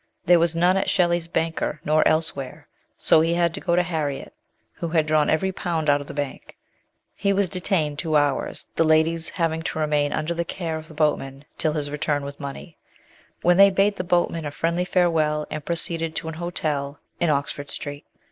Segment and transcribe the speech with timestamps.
[0.25, 2.67] There was none at Shelley's banker, nor elsewhere,
[2.97, 4.33] so he had to go to Harriet,
[4.73, 6.57] who had drawn every pound out of the bank.
[7.15, 10.95] He was detained two hours, the ladies having to remain under the care of the
[10.95, 12.79] boatman till his return with money,
[13.43, 17.69] when they bade the boatman a friendly farewell and proceeded to an hotel in Oxford
[17.69, 18.03] Street.